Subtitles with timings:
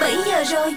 [0.00, 0.74] 17 giờ rồi.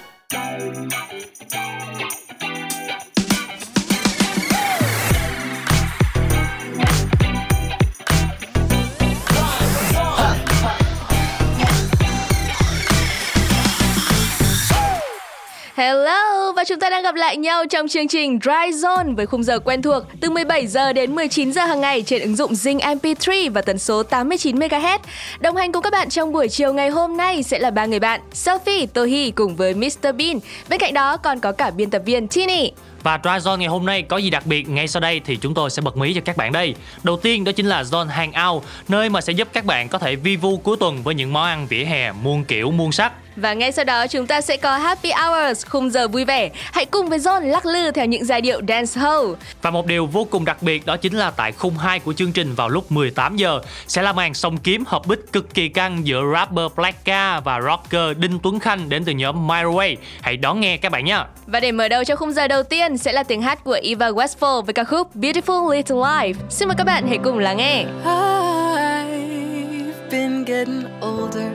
[16.72, 19.82] Chúng ta đang gặp lại nhau trong chương trình Dry Zone với khung giờ quen
[19.82, 23.62] thuộc từ 17 giờ đến 19 giờ hàng ngày trên ứng dụng Zing MP3 và
[23.62, 25.00] tần số 89 MHz.
[25.40, 28.00] Đồng hành cùng các bạn trong buổi chiều ngày hôm nay sẽ là ba người
[28.00, 30.40] bạn Sophie, Tohi cùng với Mr Bean.
[30.70, 32.72] Bên cạnh đó còn có cả biên tập viên Tini.
[33.04, 35.54] Và Dry Zone ngày hôm nay có gì đặc biệt ngay sau đây thì chúng
[35.54, 36.76] tôi sẽ bật mí cho các bạn đây.
[37.04, 40.16] Đầu tiên đó chính là Zone Hangout, nơi mà sẽ giúp các bạn có thể
[40.16, 43.14] vi vu cuối tuần với những món ăn vỉa hè muôn kiểu muôn sắc.
[43.36, 46.50] Và ngay sau đó chúng ta sẽ có Happy Hours, khung giờ vui vẻ.
[46.72, 49.26] Hãy cùng với John lắc lư theo những giai điệu dance hall.
[49.62, 52.32] Và một điều vô cùng đặc biệt đó chính là tại khung 2 của chương
[52.32, 56.08] trình vào lúc 18 giờ sẽ là màn song kiếm hợp bích cực kỳ căng
[56.08, 59.96] giữa rapper Blacka và rocker Đinh Tuấn Khanh đến từ nhóm Microwave.
[60.22, 61.24] Hãy đón nghe các bạn nhé.
[61.48, 64.10] Và để mở đầu cho khung giờ đầu tiên sẽ là tiếng hát của Eva
[64.10, 66.34] Westfall với ca khúc Beautiful Little Life.
[66.50, 67.86] Xin mời các bạn hãy cùng lắng nghe.
[68.06, 71.52] I've been getting older.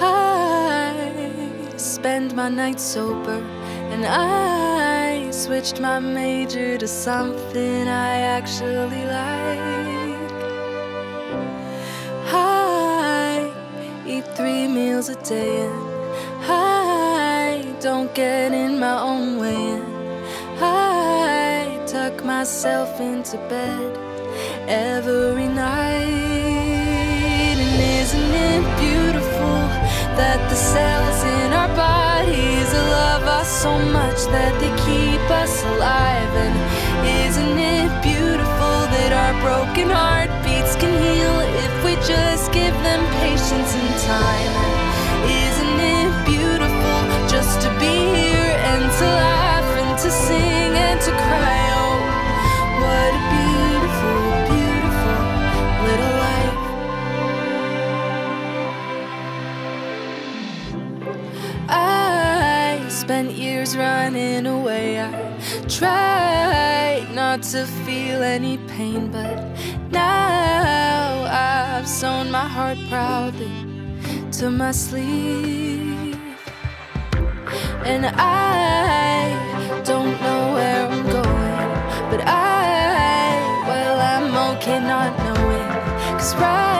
[0.00, 0.61] I
[1.82, 3.42] spend my nights sober.
[3.90, 10.32] And I switched my major to something I actually like.
[12.34, 13.52] I
[14.06, 15.92] eat three meals a day and
[16.44, 19.72] I don't get in my own way.
[19.72, 23.96] And I tuck myself into bed
[24.68, 26.31] every night.
[35.42, 36.32] Us alive?
[36.46, 36.54] And
[37.26, 43.74] isn't it beautiful that our broken heartbeats can heal if we just give them patience
[43.74, 44.54] and time?
[44.62, 51.00] And isn't it beautiful just to be here and to laugh and to sing and
[51.06, 51.58] to cry?
[51.82, 51.98] Oh,
[52.82, 54.22] what a beautiful,
[54.54, 55.20] beautiful
[55.88, 56.62] little life.
[61.68, 65.00] I spent years running away.
[65.00, 65.11] I
[65.82, 69.36] tried not to feel any pain, but
[69.90, 73.56] now I've sewn my heart proudly
[74.38, 76.16] to my sleeve.
[77.84, 81.70] And I don't know where I'm going,
[82.10, 85.68] but I, well, I'm okay not knowing.
[86.18, 86.71] Cause right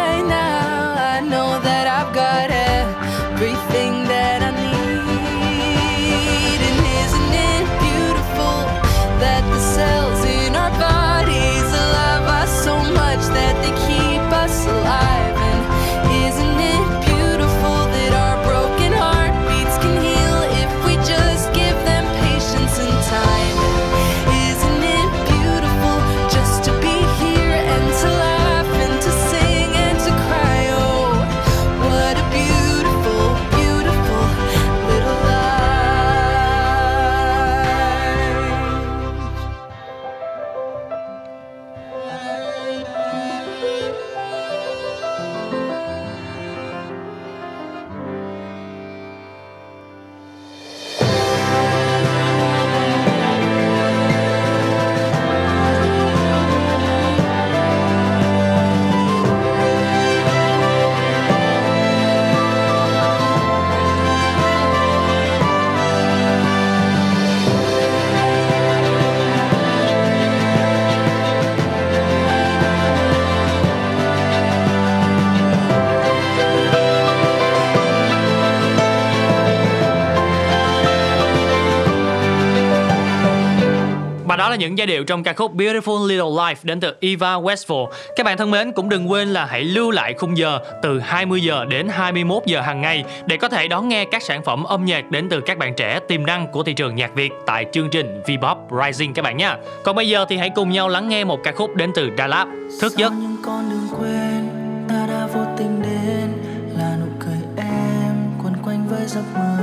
[84.52, 87.86] là những giai điệu trong ca khúc Beautiful Little Life đến từ Eva Westfall.
[88.16, 91.40] Các bạn thân mến cũng đừng quên là hãy lưu lại khung giờ từ 20
[91.40, 94.84] giờ đến 21 giờ hàng ngày để có thể đón nghe các sản phẩm âm
[94.84, 97.90] nhạc đến từ các bạn trẻ tiềm năng của thị trường nhạc Việt tại chương
[97.90, 99.54] trình Vpop Rising các bạn nhé.
[99.84, 102.26] Còn bây giờ thì hãy cùng nhau lắng nghe một ca khúc đến từ Đà
[102.26, 102.46] Lạt,
[102.80, 103.12] Thức giấc.
[103.12, 104.48] Những con đường quên
[104.88, 106.32] ta đã vô tình đến
[106.78, 109.58] là nụ cười em quấn quanh với giấc mơ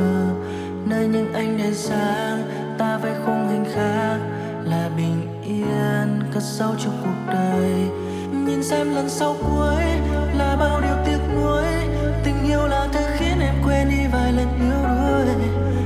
[0.86, 2.44] nơi những anh đèn sáng
[2.78, 4.39] ta vẽ khung hình khác
[4.98, 7.72] bình yên cất sâu trong cuộc đời.
[8.46, 9.84] Nhìn xem lần sau cuối
[10.38, 11.64] là bao điều tiếc nuối.
[12.24, 15.36] Tình yêu là thứ khiến em quên đi vài lần yếu đuối.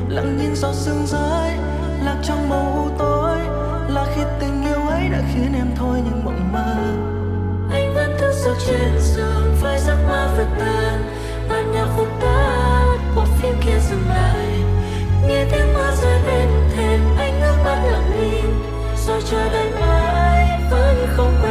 [0.09, 1.51] Lặng nhìn gió sương rơi,
[2.03, 3.37] lạc trong màu u tối.
[3.87, 6.75] Là khi tình yêu ấy đã khiến em thôi những mộng mơ.
[7.71, 11.03] Anh vẫn thức giấc trên giường với giấc mơ vượt tàn.
[11.49, 12.85] Bản nhạc khúc ta
[13.15, 14.47] bộ phim kia dừng lại.
[15.27, 18.42] Nghe tiếng mưa rơi bên thềm, anh nước mắt lặng đi
[19.07, 21.42] rồi cho đến mai vẫn không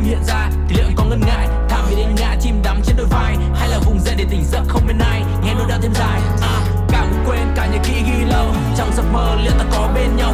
[0.00, 2.80] không hiện ra thì liệu em có ngần ngại thả vì đến ngã chim đắm
[2.84, 5.68] trên đôi vai Hay là vùng dậy để tỉnh giấc không bên ai Nghe nỗi
[5.68, 6.20] đau thêm dài.
[6.42, 10.16] À, Cả quên cả những kỹ ghi lâu Trong giấc mơ liệu ta có bên
[10.16, 10.29] nhau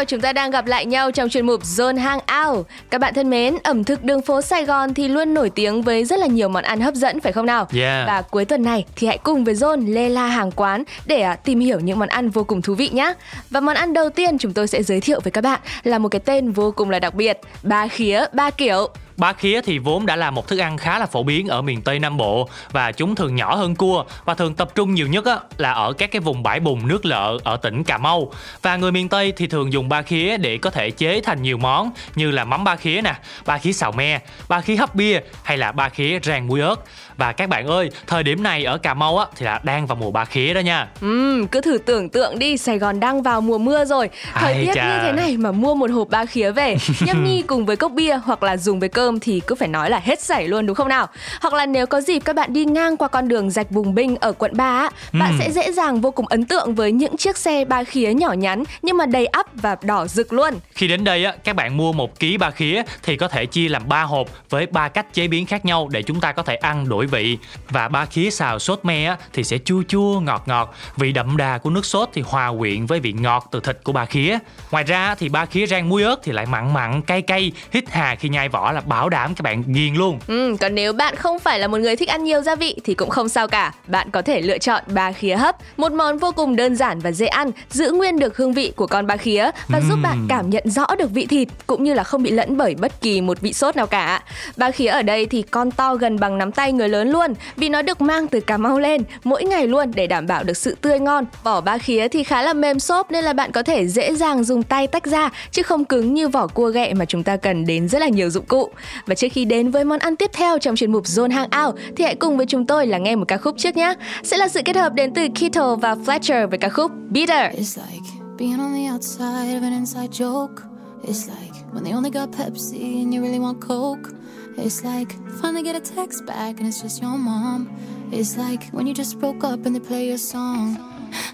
[0.00, 2.66] Chào, chúng ta đang gặp lại nhau trong chuyên mục Zone Hangout.
[2.90, 6.04] Các bạn thân mến, ẩm thực đường phố Sài Gòn thì luôn nổi tiếng với
[6.04, 7.68] rất là nhiều món ăn hấp dẫn phải không nào?
[7.74, 8.06] Yeah.
[8.06, 11.36] Và cuối tuần này thì hãy cùng với Zone lê la hàng quán để à,
[11.36, 13.14] tìm hiểu những món ăn vô cùng thú vị nhé.
[13.50, 16.08] Và món ăn đầu tiên chúng tôi sẽ giới thiệu với các bạn là một
[16.08, 18.88] cái tên vô cùng là đặc biệt, ba khía ba kiểu.
[19.20, 21.82] Ba khía thì vốn đã là một thức ăn khá là phổ biến ở miền
[21.82, 25.24] Tây Nam Bộ và chúng thường nhỏ hơn cua và thường tập trung nhiều nhất
[25.24, 28.32] á, là ở các cái vùng bãi bùn nước lợ ở tỉnh Cà Mau.
[28.62, 31.58] Và người miền Tây thì thường dùng ba khía để có thể chế thành nhiều
[31.58, 33.14] món như là mắm ba khía nè,
[33.46, 36.76] ba khía xào me, ba khía hấp bia hay là ba khía rang muối ớt.
[37.20, 39.96] Và các bạn ơi, thời điểm này ở Cà Mau á thì là đang vào
[39.96, 40.88] mùa ba khía đó nha.
[41.00, 44.10] Ừm, cứ thử tưởng tượng đi, Sài Gòn đang vào mùa mưa rồi.
[44.34, 44.84] Thời Ai tiết chà.
[44.84, 47.92] như thế này mà mua một hộp ba khía về, nhâm nhi cùng với cốc
[47.92, 50.76] bia hoặc là dùng với cơm thì cứ phải nói là hết sảy luôn đúng
[50.76, 51.06] không nào?
[51.40, 54.16] Hoặc là nếu có dịp các bạn đi ngang qua con đường rạch Bùng Binh
[54.20, 55.38] ở quận 3 á, bạn Ừm.
[55.40, 58.64] sẽ dễ dàng vô cùng ấn tượng với những chiếc xe ba khía nhỏ nhắn
[58.82, 60.54] nhưng mà đầy ắp và đỏ rực luôn.
[60.74, 63.68] Khi đến đây á, các bạn mua một ký ba khía thì có thể chia
[63.68, 66.54] làm 3 hộp với ba cách chế biến khác nhau để chúng ta có thể
[66.54, 67.38] ăn đổi vị.
[67.68, 71.58] Và ba khía xào sốt me thì sẽ chua chua ngọt ngọt, vị đậm đà
[71.58, 74.38] của nước sốt thì hòa quyện với vị ngọt từ thịt của ba khía.
[74.70, 77.84] Ngoài ra thì ba khía rang muối ớt thì lại mặn mặn cay cay, hít
[77.90, 81.16] hà khi nhai vỏ là bảo đảm các bạn ghiền luôn Ừ, còn nếu bạn
[81.16, 83.72] không phải là một người thích ăn nhiều gia vị thì cũng không sao cả.
[83.86, 87.12] Bạn có thể lựa chọn ba khía hấp, một món vô cùng đơn giản và
[87.12, 90.50] dễ ăn, giữ nguyên được hương vị của con ba khía và giúp bạn cảm
[90.50, 93.40] nhận rõ được vị thịt cũng như là không bị lẫn bởi bất kỳ một
[93.40, 94.22] vị sốt nào cả.
[94.56, 97.68] Ba khía ở đây thì con to gần bằng nắm tay người lớn luôn, vì
[97.68, 100.76] nó được mang từ Cà Mau lên, mỗi ngày luôn để đảm bảo được sự
[100.80, 101.24] tươi ngon.
[101.44, 104.44] Vỏ ba khía thì khá là mềm xốp nên là bạn có thể dễ dàng
[104.44, 107.66] dùng tay tách ra, chứ không cứng như vỏ cua ghẹ mà chúng ta cần
[107.66, 108.70] đến rất là nhiều dụng cụ.
[109.06, 112.04] Và trước khi đến với món ăn tiếp theo trong chuyên mục Zone Hangout thì
[112.04, 113.94] hãy cùng với chúng tôi là nghe một ca khúc trước nhé.
[114.22, 117.54] Sẽ là sự kết hợp đến từ Kito và Fletcher với ca khúc Bitter.
[117.54, 120.54] It's like being on the outside of an inside joke.
[121.02, 124.19] It's like when they only got Pepsi and you really want Coke.
[124.56, 127.70] It's like finally get a text back and it's just your mom.
[128.12, 130.76] It's like when you just broke up and they play your song.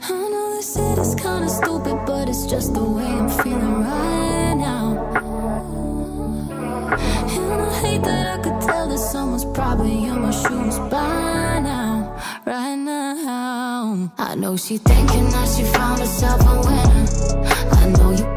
[0.03, 4.55] I know this said it's kinda stupid, but it's just the way I'm feeling right
[4.55, 4.87] now.
[7.29, 12.15] And I hate that I could tell that someone's probably in my shoes by now,
[12.47, 14.11] right now.
[14.19, 17.07] I know she thinking that she found herself a winner.
[17.73, 18.36] I know you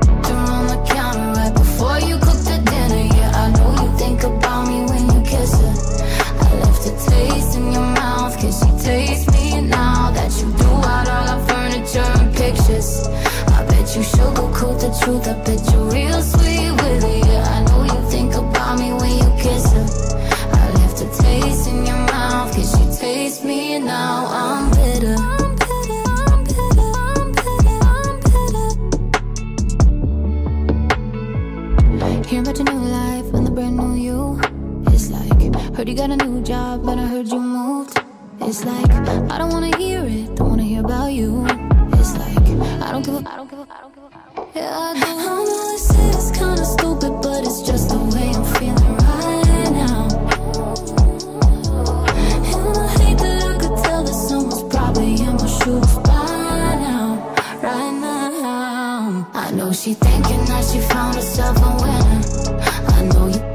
[7.07, 12.11] taste in your mouth, she taste me now that you threw out all our furniture
[12.19, 13.07] and pictures?
[13.47, 17.25] I bet you sugarcoat the truth, I bet you're real sweet with it.
[17.55, 19.87] I know you think about me when you kiss her.
[20.51, 24.27] I left a taste in your mouth, she taste me now?
[24.27, 25.15] I'm bitter.
[25.17, 28.67] I'm bitter, I'm bitter, I'm bitter, I'm bitter.
[32.29, 33.08] Hearing about your new life
[35.79, 37.97] heard you got a new job, but I heard you moved.
[38.41, 38.91] It's like,
[39.31, 41.45] I don't wanna hear it, don't wanna hear about you.
[41.93, 42.37] It's like,
[42.83, 44.09] I don't give a, I don't give a, I don't give a,
[44.55, 45.05] Yeah, I do.
[45.05, 49.71] I know they say it's kinda stupid, but it's just the way I'm feeling right
[49.71, 50.01] now.
[52.51, 57.35] And I hate that I could tell that someone's probably in my shoes by now,
[57.63, 59.29] right now.
[59.33, 62.21] I know she thinking that she found herself a winner.
[62.97, 63.48] I know you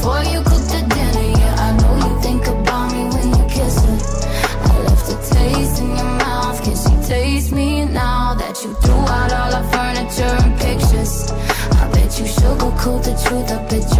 [0.00, 1.26] before you cook the dinner.
[1.38, 3.98] Yeah, I know you think about me when you kiss her.
[4.70, 6.62] I left a taste in your mouth.
[6.64, 11.30] Can she taste me now that you threw out all our furniture and pictures?
[11.82, 12.26] I bet you
[13.04, 13.52] the truth.
[13.52, 13.99] I bet you're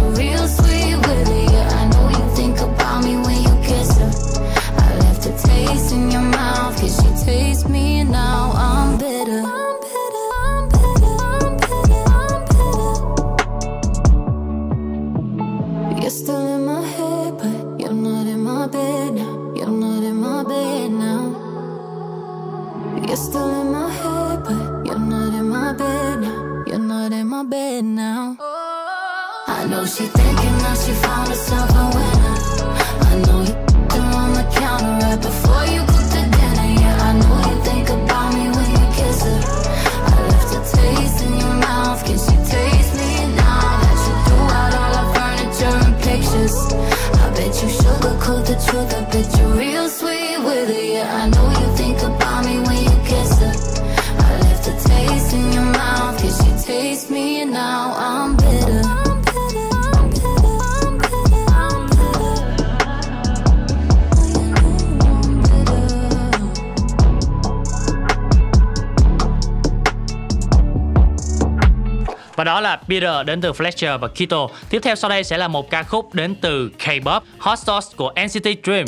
[72.41, 74.47] Và đó là Peter đến từ Fletcher và Kito.
[74.69, 78.13] Tiếp theo sau đây sẽ là một ca khúc đến từ K-pop, Hot Sauce của
[78.25, 78.85] NCT Dream.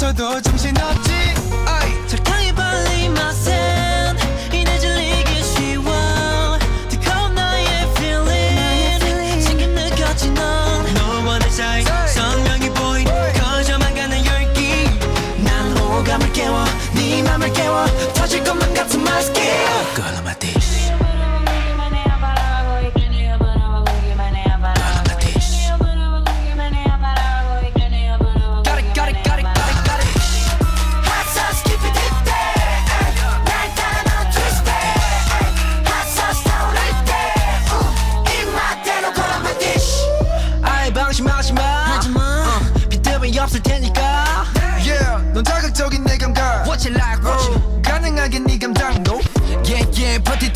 [0.00, 1.19] 마셔도 정신없지.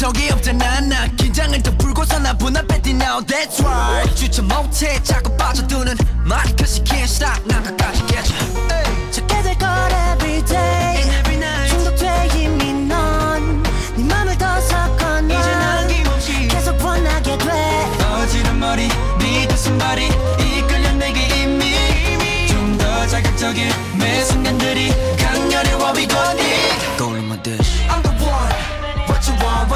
[0.04, 1.06] 덕이 없잖아 나.
[1.16, 4.14] 긴장을 더 풀고서 나 분앞에 뛰 now that's right.
[4.14, 5.96] 주체 못해 자꾸 빠져드는
[6.26, 8.83] 말 cause you can't stop 난 끝까지 깨져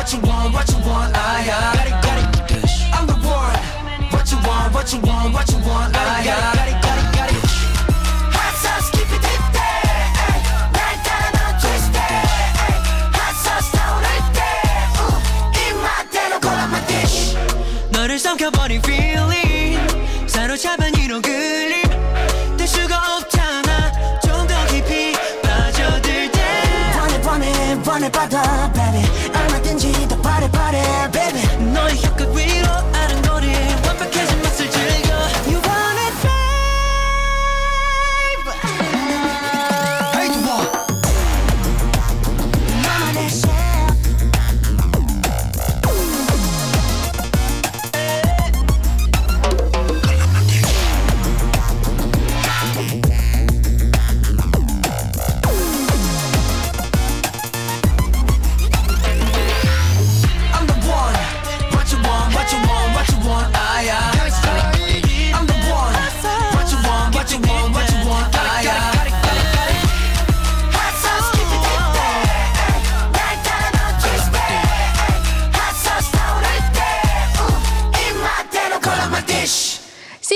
[0.08, 3.60] what you want, what you want 아야 떠올린 my dish I'm the one
[4.12, 6.53] What you want, what you want, what you want 아야
[8.34, 10.06] Hot sauce keep it deep there
[10.74, 12.01] 날 따라 넌 twist it
[13.18, 14.39] Hot sauce 떠오를 때
[15.70, 17.36] 입맛대로 골라 my dish
[17.92, 19.80] 너를 삼켜버린 feeling
[20.27, 21.82] 사로잡은 이런 그림
[22.58, 26.42] 될 수가 없잖아 좀 더 깊이 빠져들 때
[27.00, 29.03] 원해 원해 원해 받아 baby
[30.52, 30.77] nobody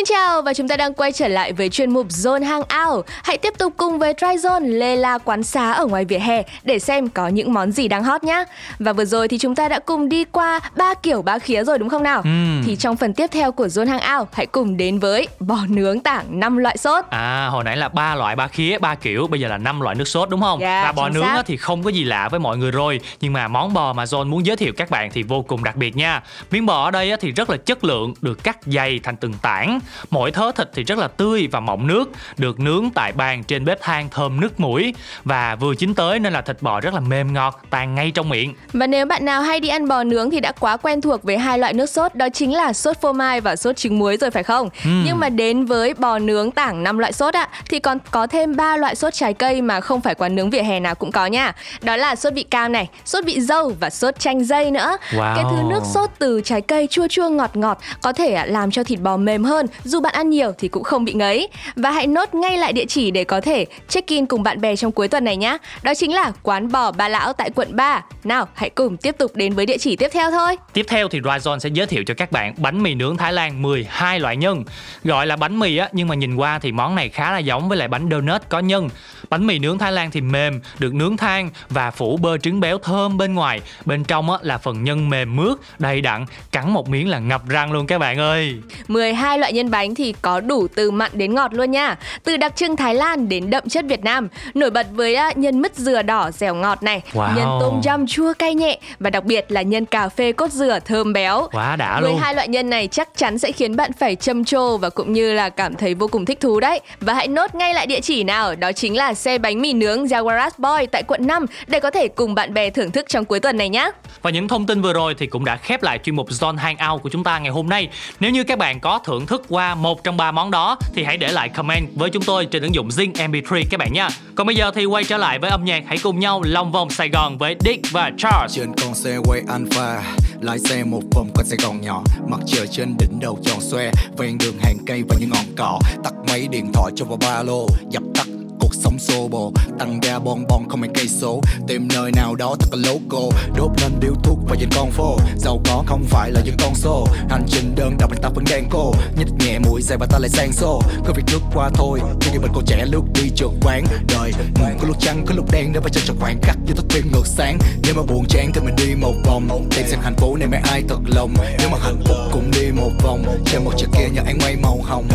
[0.03, 3.07] Xin chào và chúng ta đang quay trở lại với chuyên mục Zone Hangout.
[3.23, 6.43] Hãy tiếp tục cùng với Try Zone lê la quán xá ở ngoài vỉa hè
[6.63, 8.45] để xem có những món gì đang hot nhá.
[8.79, 11.79] Và vừa rồi thì chúng ta đã cùng đi qua ba kiểu ba khía rồi
[11.79, 12.23] đúng không nào?
[12.67, 16.41] Thì trong phần tiếp theo của Zone Hangout hãy cùng đến với bò nướng tảng
[16.41, 17.05] 5 loại sốt.
[17.11, 19.95] À hồi nãy là ba loại ba khía ba kiểu bây giờ là năm loại
[19.95, 20.61] nước sốt đúng không?
[20.61, 21.43] Dạ, và bò nướng xác.
[21.47, 24.27] thì không có gì lạ với mọi người rồi nhưng mà món bò mà John
[24.27, 26.23] muốn giới thiệu các bạn thì vô cùng đặc biệt nha.
[26.51, 29.81] Miếng bò ở đây thì rất là chất lượng, được cắt dày thành từng tảng.
[30.11, 33.65] Mỗi thớ thịt thì rất là tươi và mọng nước, được nướng tại bàn trên
[33.65, 37.01] bếp than thơm nức mũi và vừa chín tới nên là thịt bò rất là
[37.01, 38.55] mềm ngọt, tan ngay trong miệng.
[38.73, 41.39] Và nếu bạn nào hay đi ăn bò nướng thì đã quá quen thuộc với
[41.39, 44.31] hai loại nước sốt đó chính là sốt phô mai và sốt trứng muối rồi
[44.31, 44.69] phải không?
[44.85, 48.57] Nhưng mà đến với bò nướng tảng 5 loại sốt ạ thì còn có thêm
[48.57, 51.27] 3 loại sốt trái cây mà không phải quán nướng vỉa hè nào cũng có
[51.27, 51.53] nha.
[51.83, 54.97] Đó là sốt vị cam này, sốt vị dâu và sốt chanh dây nữa.
[55.11, 55.37] Wow.
[55.37, 58.71] Cái thứ nước sốt từ trái cây chua chua ngọt ngọt có thể ạ, làm
[58.71, 61.49] cho thịt bò mềm hơn, dù bạn ăn nhiều thì cũng không bị ngấy.
[61.77, 64.93] Và hãy nốt ngay lại địa chỉ để có thể check-in cùng bạn bè trong
[64.93, 65.59] cuối tuần này nhé.
[65.83, 68.03] Đó chính là quán bò Ba Lão tại quận 3.
[68.25, 70.57] Nào, hãy cùng tiếp tục đến với địa chỉ tiếp theo thôi.
[70.73, 73.63] Tiếp theo thì Ryzon sẽ giới thiệu cho các bạn bánh mì nướng Thái Lan
[73.63, 74.65] 12 loại nhân.
[75.05, 77.69] Gọi là bánh mì á, nhưng mà nhìn qua thì món này khá là giống
[77.69, 78.89] với lại bánh donut có nhân.
[79.31, 82.79] Bánh mì nướng Thái Lan thì mềm, được nướng than và phủ bơ trứng béo
[82.79, 83.61] thơm bên ngoài.
[83.85, 87.49] Bên trong á, là phần nhân mềm mướt, đầy đặn, cắn một miếng là ngập
[87.49, 88.57] răng luôn các bạn ơi.
[88.89, 91.97] 12 loại nhân bánh thì có đủ từ mặn đến ngọt luôn nha.
[92.25, 94.29] Từ đặc trưng Thái Lan đến đậm chất Việt Nam.
[94.55, 97.37] Nổi bật với nhân mứt dừa đỏ dẻo ngọt này, Wow.
[97.37, 100.79] nhân tôm yum chua cay nhẹ và đặc biệt là nhân cà phê cốt dừa
[100.85, 101.49] thơm béo.
[101.53, 102.11] Quá đã luôn.
[102.13, 105.33] 12 loại nhân này chắc chắn sẽ khiến bạn phải châm trồ và cũng như
[105.33, 106.81] là cảm thấy vô cùng thích thú đấy.
[107.01, 110.05] Và hãy nốt ngay lại địa chỉ nào, đó chính là xe bánh mì nướng
[110.05, 113.41] Jaguaras Boy tại quận 5 để có thể cùng bạn bè thưởng thức trong cuối
[113.41, 113.91] tuần này nhé.
[114.23, 117.03] Và những thông tin vừa rồi thì cũng đã khép lại chuyên mục Zone Hangout
[117.03, 117.89] của chúng ta ngày hôm nay.
[118.21, 121.17] Nếu như các bạn có thưởng thức qua một trong ba món đó thì hãy
[121.17, 124.09] để lại comment với chúng tôi trên ứng dụng Zing MP3 các bạn nha.
[124.35, 126.91] Còn bây giờ thì quay trở lại với âm nhạc hãy cùng nhau lòng vòng
[126.91, 128.57] Sài Gòn với Dick và Charles.
[128.57, 130.03] trên con xe quay alpha,
[130.41, 133.91] lái xe một vòng quanh sài gòn nhỏ mặt trời trên đỉnh đầu tròn xoe,
[134.19, 137.43] ven đường hàng cây và những ngọn cỏ tắt máy điện thoại cho vào ba
[137.43, 138.27] lô, dập tắt
[138.73, 139.53] cuộc sống xô bồ.
[139.79, 141.41] Tăng ga bon bon, không mấy cây số.
[141.69, 143.41] Tìm nơi nào đó thật là local.
[143.57, 146.75] Đốt lên điếu thuốc và nhìn con phố giàu có không phải là những con
[146.75, 148.95] số hành trình đơn độc ta vẫn đang cô.
[149.17, 150.83] Nhích nhẹ mũi dài và ta lại sang xô.
[151.07, 152.01] Cứ việc lướt qua thôi
[152.33, 154.33] nhưng mình còn trẻ lướt đi trượt quán đời.
[154.55, 156.87] Ừ, có lúc trắng, có lúc đen, nếu phải chân trò khoảng khắc như thức
[156.91, 157.59] phim ngược sáng.
[157.83, 159.69] Nếu mà buồn chán thì mình đi một vòng.
[159.77, 161.35] Tìm xem hạnh phúc này mấy ai thật lòng.
[161.59, 163.25] Nếu mà hạnh phúc cũng đi một vòng.
[163.45, 165.09] Trên một chiếc kia nhờ ánh quay màu hồng.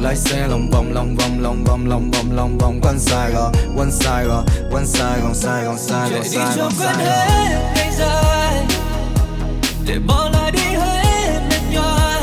[0.00, 3.52] Lái xe lòng vòng lòng vòng lòng vòng lòng vòng, lòng vòng quanh Sài Gòn
[3.76, 7.12] quanh Sài Gòn quanh Sài Gòn Sài Gòn Sài Gòn Sài Gòn Sài Gòn.
[7.98, 8.66] dài
[9.86, 12.22] Để bỏ lại đi hết mệt nhoài.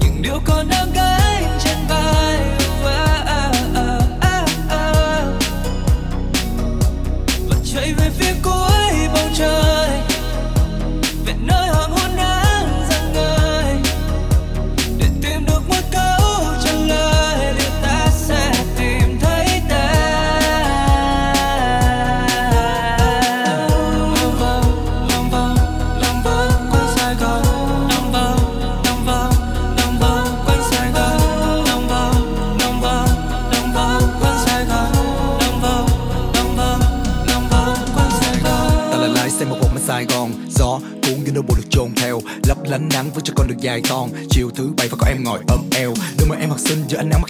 [0.00, 0.89] Những điều còn đang
[43.82, 44.29] với cho con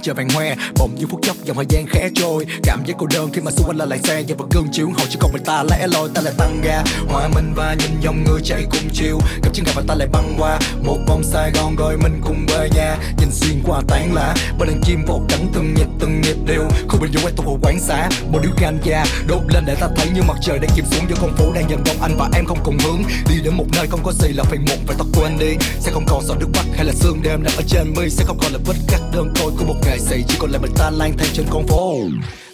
[0.02, 0.54] chờ mặt trời vàng hoe.
[0.78, 2.46] Bỗng như phút chốc dòng thời gian khẽ trôi.
[2.62, 5.06] Cảm giác cô đơn khi mà xung quanh là lại xe và gương chiếu hậu.
[5.10, 6.82] Chỉ còn mình ta lẻ loi, ta lại tăng ga.
[7.08, 9.18] Hòa mình và nhìn dòng người chạy cùng chiều.
[9.42, 10.58] Gặp chân gặp và ta lại băng qua.
[10.82, 12.96] Một vòng Sài Gòn rồi mình cùng về nhà.
[13.18, 16.68] Nhìn xuyên qua tán lá bên đàn chim vỗ cánh từng nhịp từng nhịp đều.
[16.88, 20.06] Khu bình dung quay hồ quán xá, một điếu ganja đốt lên để ta thấy
[20.14, 21.96] như mặt trời đang chìm xuống giữa con phố đang dần đông.
[22.02, 24.58] Anh và em không cùng hướng, đi đến một nơi không có gì là phải
[24.58, 24.78] muộn.
[24.86, 27.42] Phải tao quên đi, sẽ không còn giọt nước mắt hay là sương đêm.
[27.42, 29.89] Nằm ở trên mi sẽ không còn là vết cắt đơn côi của một ngày
[29.90, 31.96] nghệ sĩ chỉ còn lại mình ta lang thang trên con phố.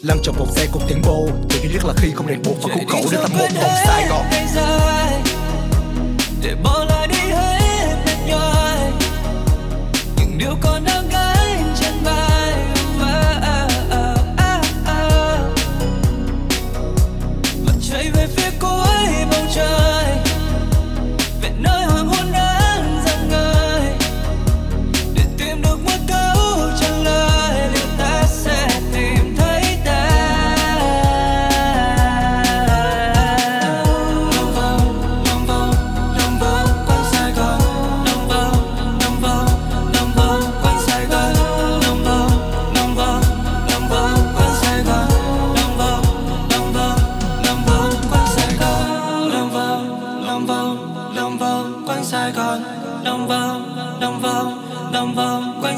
[0.03, 2.57] Lăn trong vòng xe cùng tiếng bô tự nhiên rất là khi không ràng buộc
[2.63, 4.27] và khúc khổ để ta một vòng Sài Gòn
[6.43, 8.93] để bỏ lại đi hết mệt nhòi
[10.17, 10.85] những điều còn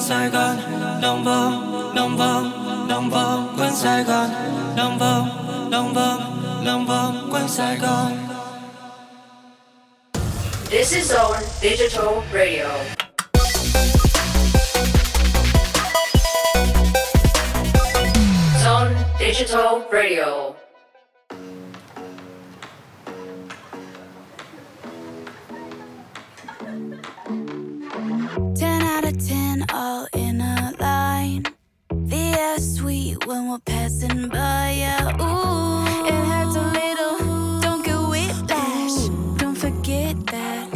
[0.09, 0.57] Sài Gòn
[1.03, 2.53] lòng vòng lòng vòng
[2.89, 4.31] lòng vòng quanh Sài Gòn
[4.77, 5.29] lòng vòng
[5.71, 8.13] lòng vòng lòng vòng quanh Sài Gòn
[10.71, 12.69] This is Zone Digital Radio.
[18.65, 20.55] Zone Digital Radio.
[28.61, 29.38] Ten out of ten,
[29.73, 31.45] all in a line.
[31.91, 35.17] The air's sweet when we're passing by, yeah.
[35.21, 37.61] Ooh, it hurts a little.
[37.61, 38.97] Don't get whiplash.
[39.39, 40.69] Don't forget that.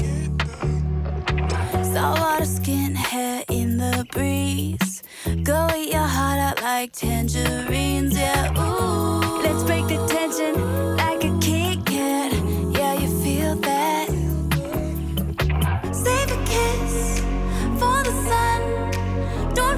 [1.92, 5.02] Saltwater skin, hair in the breeze.
[5.42, 8.52] Go eat your heart out like tangerines, yeah.
[8.58, 11.01] Ooh, let's break the tension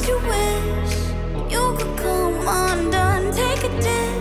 [0.07, 0.95] you wish
[1.51, 3.33] you could come undone?
[3.33, 4.14] Take a dip,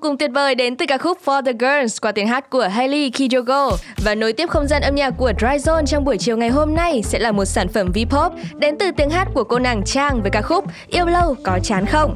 [0.00, 3.10] cùng tuyệt vời đến từ ca khúc For the Girls qua tiếng hát của Hailey
[3.10, 6.48] Kijogo Và nối tiếp không gian âm nhạc của Dry Zone trong buổi chiều ngày
[6.48, 9.82] hôm nay sẽ là một sản phẩm V-pop đến từ tiếng hát của cô nàng
[9.84, 12.14] Trang với ca khúc Yêu lâu có chán không.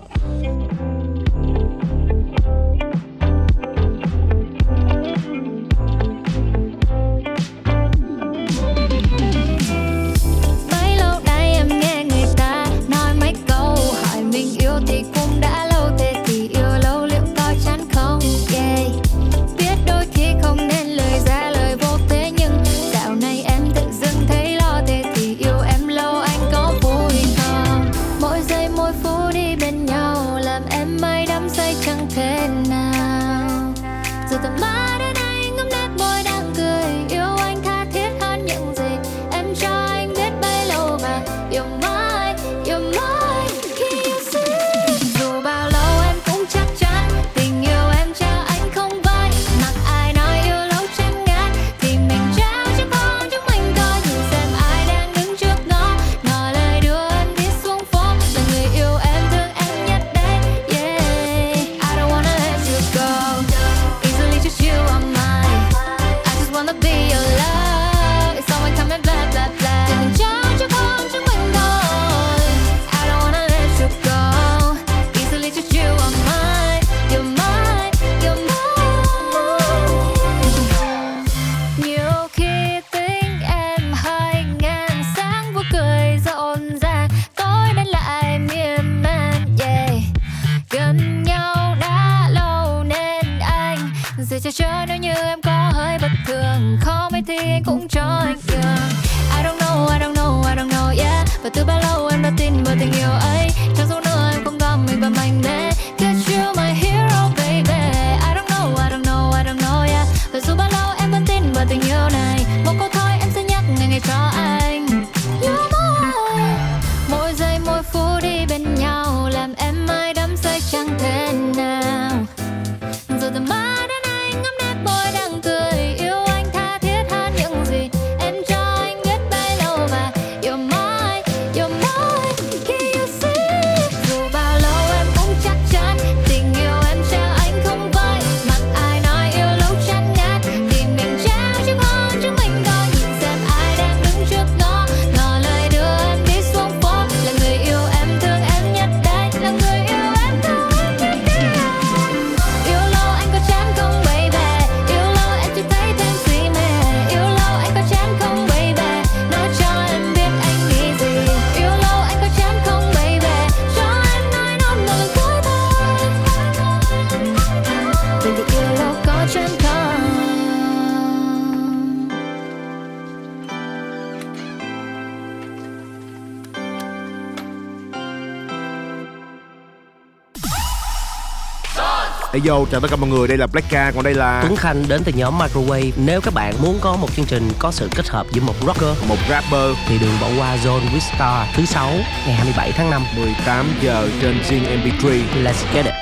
[182.44, 184.84] vô chào tất cả mọi người đây là Black Ca còn đây là Tuấn Khanh
[184.88, 185.90] đến từ nhóm Microwave.
[185.96, 189.08] Nếu các bạn muốn có một chương trình có sự kết hợp giữa một rocker
[189.08, 189.76] một rapper.
[189.86, 191.90] thì đừng bỏ qua Zone with Star thứ sáu
[192.26, 195.93] ngày 27 tháng 5 18 giờ trên Zing MP3 Let's get it.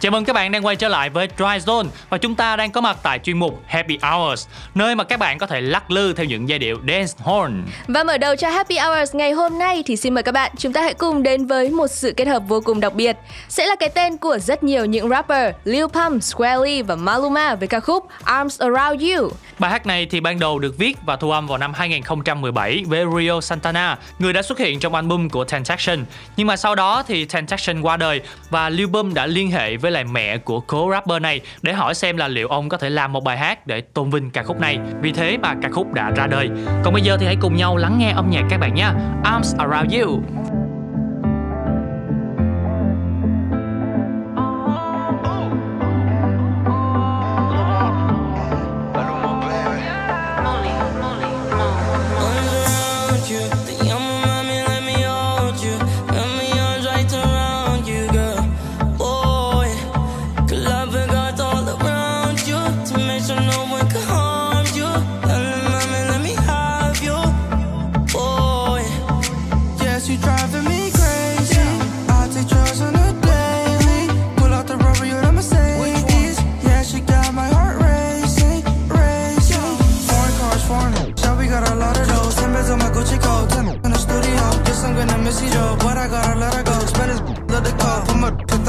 [0.00, 2.70] Chào mừng các bạn đang quay trở lại với Dry Zone và chúng ta đang
[2.70, 6.12] có mặt tại chuyên mục Happy Hours, nơi mà các bạn có thể lắc lư
[6.12, 7.62] theo những giai điệu dance horn.
[7.88, 10.72] Và mở đầu cho Happy Hours ngày hôm nay thì xin mời các bạn chúng
[10.72, 13.16] ta hãy cùng đến với một sự kết hợp vô cùng đặc biệt.
[13.48, 17.68] Sẽ là cái tên của rất nhiều những rapper Lil Pump, Square và Maluma với
[17.68, 19.30] ca khúc Arms Around You.
[19.58, 23.04] Bài hát này thì ban đầu được viết và thu âm vào năm 2017 với
[23.18, 26.04] Rio Santana, người đã xuất hiện trong album của Temptation.
[26.36, 29.89] Nhưng mà sau đó thì Temptation qua đời và Lil Pump đã liên hệ với
[29.90, 32.90] với lại mẹ của cố rapper này để hỏi xem là liệu ông có thể
[32.90, 34.78] làm một bài hát để tôn vinh ca khúc này.
[35.02, 36.50] Vì thế mà ca khúc đã ra đời.
[36.84, 38.88] Còn bây giờ thì hãy cùng nhau lắng nghe âm nhạc các bạn nhé.
[39.24, 40.20] Arms Around You.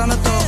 [0.01, 0.40] aan het toon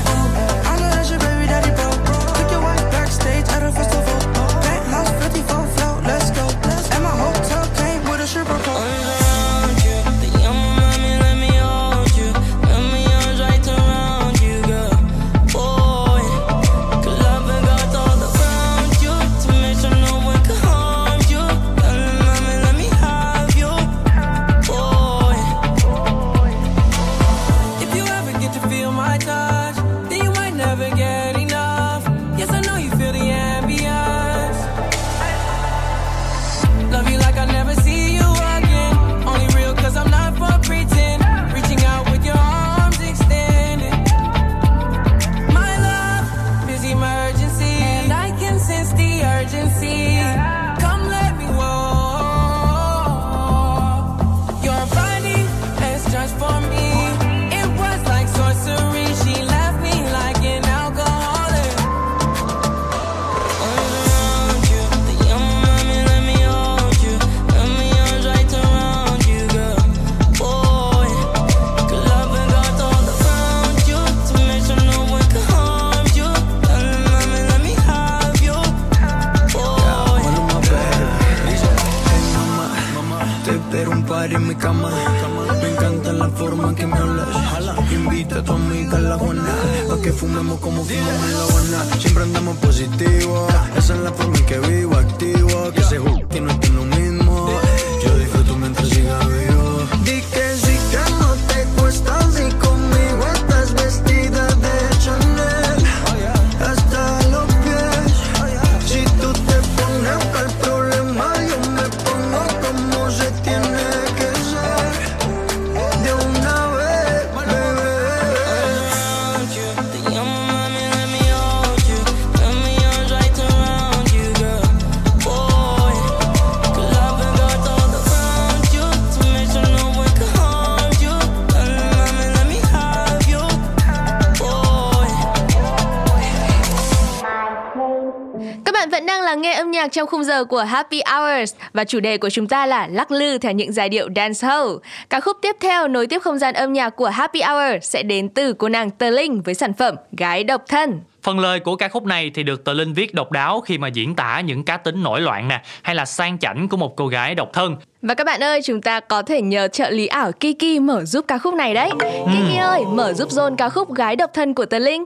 [139.93, 143.37] trong khung giờ của Happy Hours và chủ đề của chúng ta là lắc lư
[143.37, 144.67] theo những giai điệu dancehall.
[145.09, 148.29] Ca khúc tiếp theo nối tiếp không gian âm nhạc của Happy Hour sẽ đến
[148.29, 151.01] từ cô nàng Tờ Linh với sản phẩm Gái độc thân.
[151.23, 153.87] Phần lời của ca khúc này thì được Tờ Linh viết độc đáo khi mà
[153.87, 157.07] diễn tả những cá tính nổi loạn nè hay là sang chảnh của một cô
[157.07, 157.75] gái độc thân.
[158.01, 161.25] Và các bạn ơi, chúng ta có thể nhờ trợ lý ảo Kiki mở giúp
[161.27, 161.89] ca khúc này đấy.
[161.99, 165.03] Kiki ơi, mở giúp John ca khúc Gái độc thân của Tờ Linh.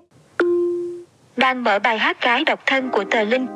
[1.35, 3.47] Đang mở bài hát Gái độc thân của Tờ Linh.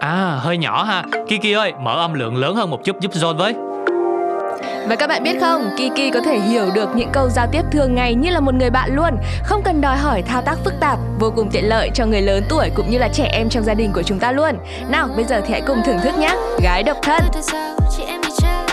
[0.00, 1.02] À, hơi nhỏ ha.
[1.28, 3.54] Kiki ơi, mở âm lượng lớn hơn một chút giúp John với.
[4.88, 7.94] Và các bạn biết không, Kiki có thể hiểu được những câu giao tiếp thường
[7.94, 10.98] ngày như là một người bạn luôn, không cần đòi hỏi thao tác phức tạp,
[11.20, 13.74] vô cùng tiện lợi cho người lớn tuổi cũng như là trẻ em trong gia
[13.74, 14.54] đình của chúng ta luôn.
[14.90, 16.36] Nào, bây giờ thì hãy cùng thưởng thức nhé.
[16.62, 17.22] Gái độc thân.
[17.96, 18.65] Chị em đi chơi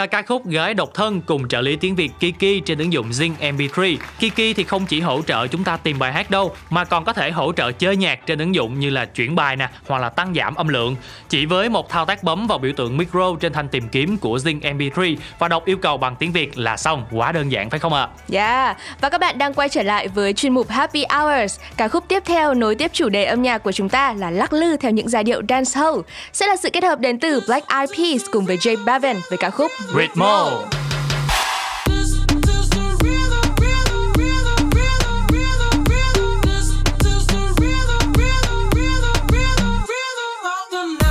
[0.00, 3.10] là ca khúc Gái độc thân cùng trợ lý tiếng Việt Kiki trên ứng dụng
[3.10, 3.96] Zing MP3.
[4.20, 7.12] Kiki thì không chỉ hỗ trợ chúng ta tìm bài hát đâu, mà còn có
[7.12, 10.08] thể hỗ trợ chơi nhạc trên ứng dụng như là chuyển bài nè, hoặc là
[10.08, 10.96] tăng giảm âm lượng.
[11.28, 14.36] Chỉ với một thao tác bấm vào biểu tượng micro trên thanh tìm kiếm của
[14.36, 17.80] Zing MP3 và đọc yêu cầu bằng tiếng Việt là xong, quá đơn giản phải
[17.80, 18.08] không ạ?
[18.32, 21.60] Yeah, và các bạn đang quay trở lại với chuyên mục Happy Hours.
[21.76, 24.52] Ca khúc tiếp theo nối tiếp chủ đề âm nhạc của chúng ta là lắc
[24.52, 25.96] lư theo những giai điệu dancehall.
[26.32, 29.38] Sẽ là sự kết hợp đến từ Black Eyed Peas cùng với J Balvin với
[29.38, 30.68] ca khúc Ritmo.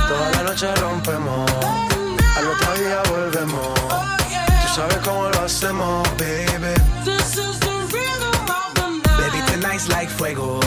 [0.08, 1.50] Toda la noche rompemos,
[2.36, 3.74] al otro día volvemos.
[4.62, 6.74] Tú sabes cómo lo hacemos, baby.
[9.18, 10.58] Baby, tonight's like fuego.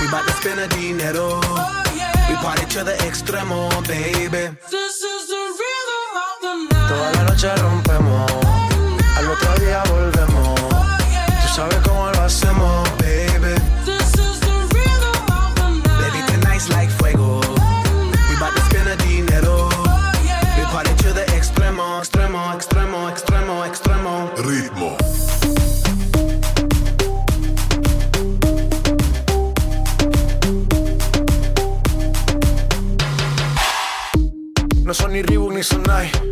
[0.00, 1.40] We bout to spend a dinero.
[2.28, 4.54] We party to the extremo, baby.
[4.70, 5.71] Toda la
[7.42, 8.30] noche rompemos,
[9.16, 10.60] al otro día volvemos.
[10.60, 13.54] Tú sabes cómo lo hacemos, baby.
[15.98, 17.40] Baby, tonight's like fuego.
[18.28, 19.68] We bout to spend a dinero.
[20.56, 24.30] We party to the extremo, extremo, extremo, extremo, extremo.
[24.36, 24.96] Ritmo.
[34.84, 36.31] No son ni Reebok ni Sonai.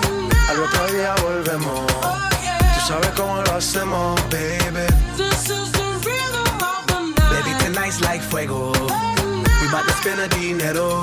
[0.61, 1.85] otro día volvemos.
[1.87, 4.85] Tú sabes cómo lo hacemos, baby.
[7.31, 8.71] Baby, tonight's like fuego.
[8.71, 11.01] We bout to spend the dinero.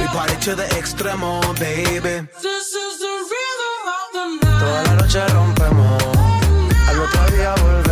[0.00, 2.26] We party to the extremo, baby.
[4.58, 6.02] Toda la noche rompemos,
[6.88, 7.91] al otro día volvemos.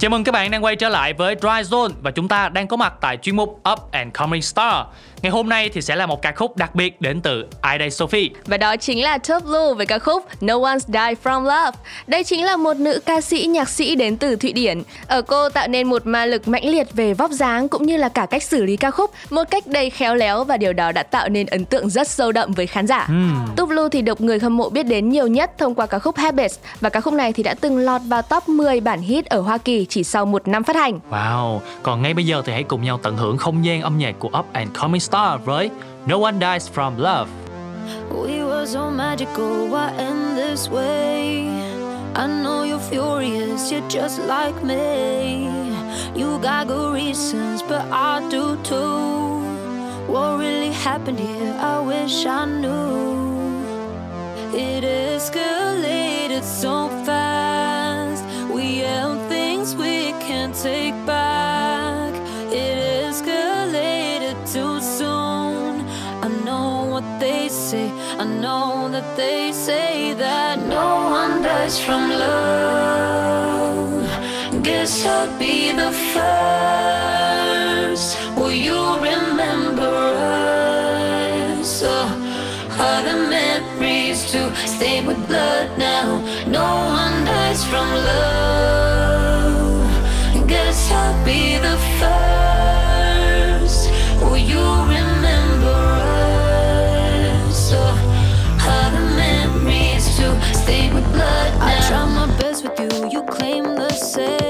[0.00, 2.68] Chào mừng các bạn đang quay trở lại với Dry Zone và chúng ta đang
[2.68, 4.86] có mặt tại chuyên mục Up and Coming Star.
[5.22, 7.90] Ngày hôm nay thì sẽ là một ca khúc đặc biệt đến từ I Day
[7.90, 8.28] Sophie.
[8.46, 11.78] Và đó chính là Top Blue với ca khúc No One's Died From Love.
[12.06, 14.82] Đây chính là một nữ ca sĩ, nhạc sĩ đến từ Thụy Điển.
[15.06, 18.08] Ở cô tạo nên một ma lực mãnh liệt về vóc dáng cũng như là
[18.08, 21.02] cả cách xử lý ca khúc một cách đầy khéo léo và điều đó đã
[21.02, 23.04] tạo nên ấn tượng rất sâu đậm với khán giả.
[23.04, 23.46] Hmm.
[23.56, 26.16] Top Blue thì được người hâm mộ biết đến nhiều nhất thông qua ca khúc
[26.16, 29.40] Habits và ca khúc này thì đã từng lọt vào top 10 bản hit ở
[29.40, 31.00] Hoa Kỳ chỉ sau một năm phát hành.
[31.10, 34.14] Wow, còn ngay bây giờ thì hãy cùng nhau tận hưởng không gian âm nhạc
[34.18, 35.70] của Up and Coming Star với
[36.06, 37.28] No One Dies From Love.
[38.10, 41.48] We were so magical, why end this way?
[42.14, 45.48] I know you're furious, you're just like me.
[46.14, 49.40] You got good reasons, but I do too.
[50.12, 51.56] What really happened here?
[51.58, 53.62] I wish I knew.
[54.52, 56.88] It escalated so
[67.68, 67.92] say.
[68.18, 73.88] I know that they say that no one dies from love.
[74.62, 78.06] Guess I'll be the first.
[78.38, 79.96] Will you remember
[81.60, 81.82] us?
[81.84, 82.08] Oh,
[82.84, 84.40] are the memories to
[84.76, 86.06] stay with blood now?
[86.58, 86.68] No
[87.02, 89.90] one dies from love.
[90.48, 92.57] Guess I'll be the first.
[104.18, 104.47] The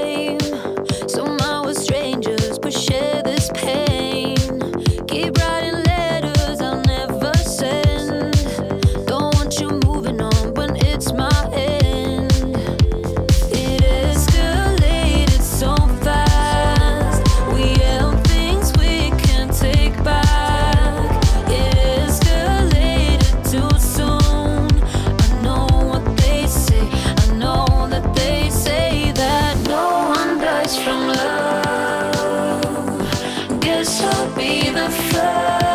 [35.07, 35.68] the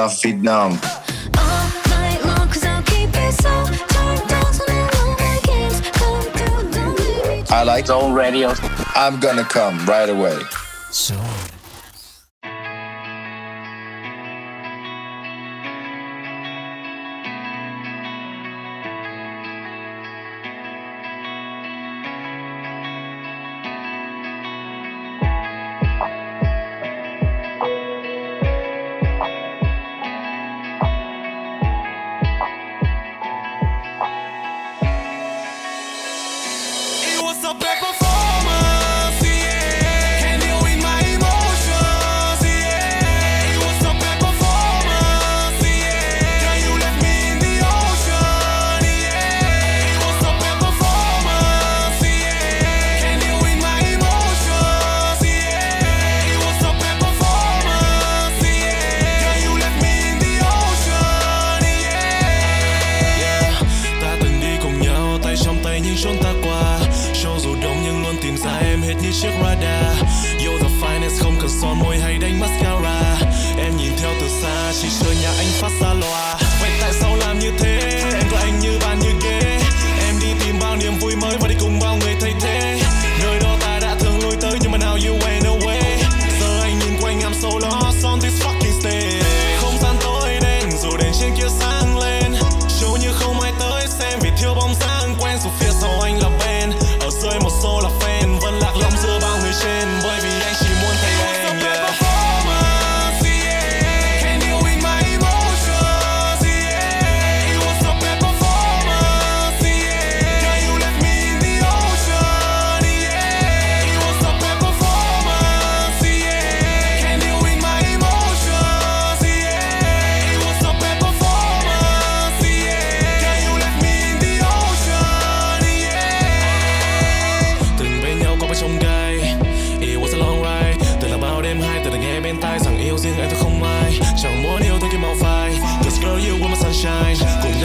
[0.00, 0.78] love Vietnam.
[7.52, 8.54] I like old radio.
[8.94, 10.38] I'm gonna come right away.
[10.90, 11.39] So.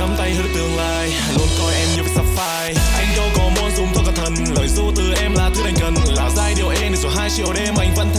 [0.08, 3.72] nắm tay hứa tương lai, luôn coi em như việc sapphire anh đâu có muốn
[3.78, 5.94] dùng thôi cả thần, lời du từ em là thứ anh cần.
[6.16, 8.10] Là giai điệu em để số hai triệu đêm anh vẫn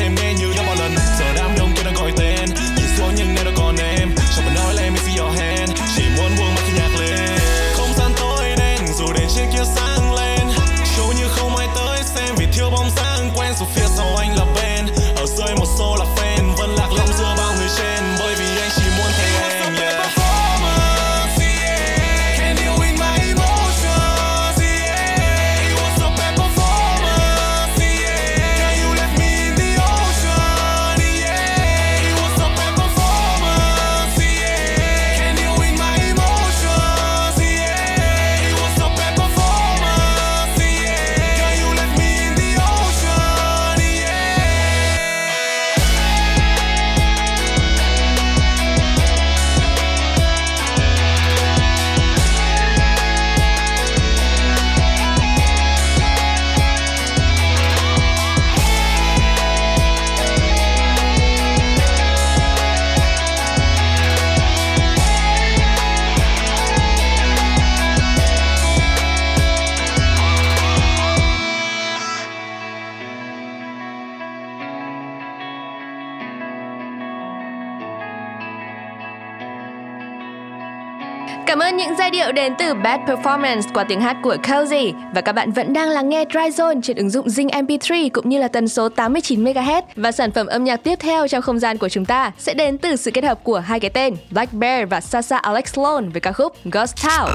[82.87, 86.41] Bad Performance qua tiếng hát của Cozy và các bạn vẫn đang lắng nghe Dry
[86.41, 90.31] Zone trên ứng dụng Zing MP3 cũng như là tần số 89 MHz và sản
[90.31, 93.11] phẩm âm nhạc tiếp theo trong không gian của chúng ta sẽ đến từ sự
[93.11, 96.57] kết hợp của hai cái tên Black Bear và Sasa Alex Sloan với ca khúc
[96.65, 97.31] Ghost Town.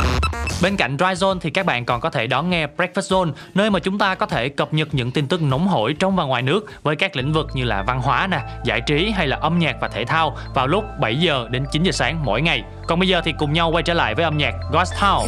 [0.62, 3.70] Bên cạnh Dry Zone thì các bạn còn có thể đón nghe Breakfast Zone, nơi
[3.70, 6.42] mà chúng ta có thể cập nhật những tin tức nóng hổi trong và ngoài
[6.42, 9.60] nước với các lĩnh vực như là văn hóa nè, giải trí hay là âm
[9.60, 12.64] nhạc và thể thao vào lúc 7 giờ đến 9 giờ sáng mỗi ngày.
[12.88, 15.28] Còn bây giờ thì cùng nhau quay trở lại với âm nhạc Ghost Town.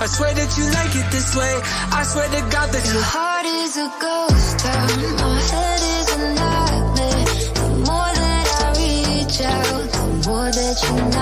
[0.00, 1.54] I swear that you like it this way.
[1.90, 4.94] I swear to God that Your heart is a ghost town.
[5.18, 7.26] My head is a nightmare.
[7.58, 11.17] The more that I reach out, the more that you're not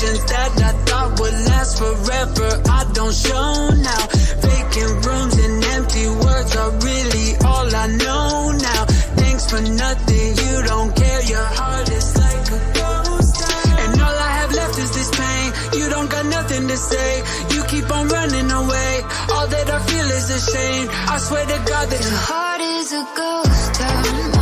[0.00, 4.04] Emotions that I thought would last forever, I don't show now.
[4.40, 8.82] Vacant rooms and empty words are really all I know now.
[9.20, 11.22] Thanks for nothing, you don't care.
[11.28, 13.76] Your heart is like a ghost town.
[13.76, 15.52] And all I have left is this pain.
[15.78, 17.22] You don't got nothing to say.
[17.52, 19.02] You keep on running away.
[19.36, 20.88] All that I feel is a shame.
[21.12, 24.39] I swear to God that Your heart is a ghost town.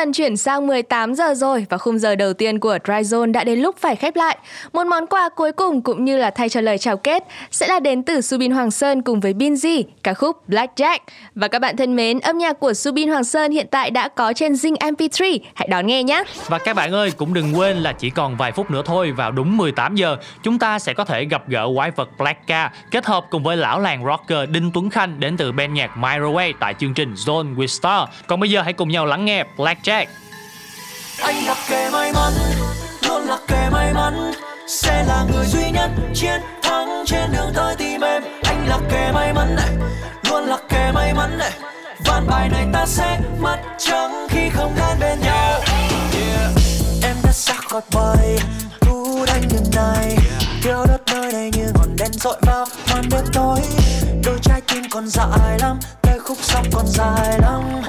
[0.00, 3.44] Dần chuyển sang 18 giờ rồi và khung giờ đầu tiên của Dry Zone đã
[3.44, 4.38] đến lúc phải khép lại.
[4.72, 7.80] Một món quà cuối cùng cũng như là thay cho lời chào kết sẽ là
[7.80, 10.98] đến từ Subin Hoàng Sơn cùng với Binzy, ca khúc Blackjack.
[11.34, 14.32] Và các bạn thân mến, âm nhạc của Subin Hoàng Sơn hiện tại đã có
[14.32, 15.38] trên Zing MP3.
[15.54, 16.22] Hãy đón nghe nhé.
[16.46, 19.30] Và các bạn ơi, cũng đừng quên là chỉ còn vài phút nữa thôi, vào
[19.30, 23.06] đúng 18 giờ, chúng ta sẽ có thể gặp gỡ quái vật Black Ca kết
[23.06, 26.74] hợp cùng với lão làng rocker Đinh Tuấn Khanh đến từ band nhạc Microwave tại
[26.78, 28.08] chương trình Zone with Star.
[28.26, 32.32] Còn bây giờ hãy cùng nhau lắng nghe Blackjack anh là kẻ may mắn,
[33.02, 34.32] luôn là kẻ may mắn
[34.68, 39.10] sẽ là người duy nhất chiến thắng trên đường tới tìm em anh là kẻ
[39.14, 39.70] may mắn này,
[40.30, 41.52] luôn là kẻ may mắn này
[42.06, 45.60] ván bài này ta sẽ mất trắng khi không đến bên nhau
[46.14, 46.50] Yeah.
[47.02, 48.38] em đã xa khỏi bay
[49.40, 50.16] đánh đêm này.
[50.62, 53.60] Thiêu đốt nơi đây như ngọn đèn dội vào màn đêm tối.
[54.24, 57.82] Đôi trái tim còn dài lắm cây khúc sóng còn dài lắm.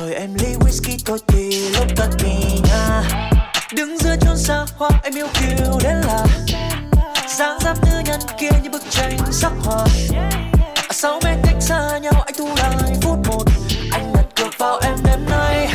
[0.00, 3.02] Mời em ly whisky tôi thì lúc tận kỳ nha.
[3.72, 6.26] Đứng giữa chốn xa hoa em yêu kiều đến là.
[7.38, 9.86] Dáng dấp nữ nhân kia như bức tranh sắc hoa.
[10.90, 13.44] Sáu mét cách xa nhau anh thu lại phút một.
[13.92, 15.68] Anh đặt cược vào em đêm nay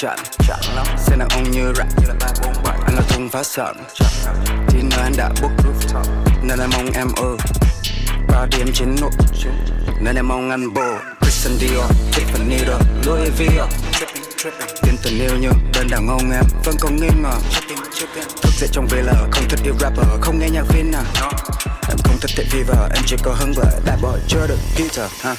[0.00, 0.18] chậm
[0.98, 1.86] xe đàn ông như rap
[2.86, 3.76] anh là thùng phá sợn
[4.68, 6.02] thì nơi anh đã book rooftop
[6.42, 7.36] nên em mong em ơ
[8.28, 9.10] ba điểm trên nụ,
[10.00, 13.42] nên em mong anh bồ Christian Dior Tiffany rồi Louis V
[14.82, 16.44] Tiền tình yêu như đơn đàn ông em.
[16.64, 17.34] Vẫn còn nghi ngờ.
[18.42, 21.02] Thức dậy trong VL không thích yêu rapper không nghe nhạc Vin à
[21.88, 23.80] Em không thích thể Fever em chỉ có hứng vợ.
[23.86, 25.34] Bad bỏ chưa được guitar ha.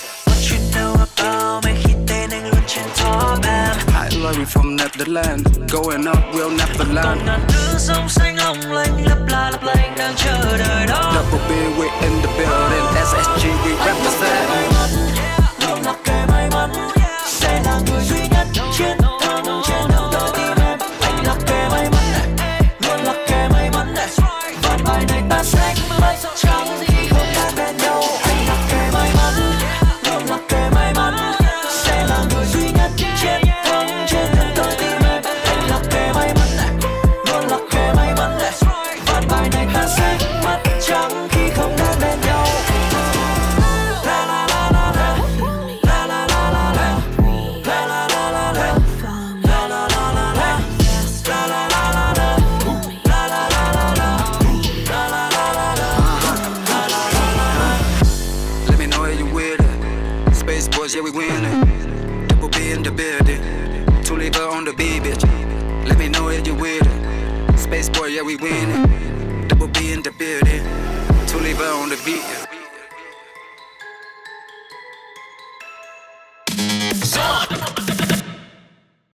[4.25, 5.57] I from Netherlands.
[5.71, 7.05] Going up will never land.
[7.05, 11.13] Còn ngàn thứ sông xanh long lanh lấp la lấp lánh đang chờ đợi đó.
[11.15, 12.85] Double B we in the building.
[12.95, 14.78] SSG we represent